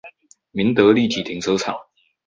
[0.49, 1.75] 民德立體停車場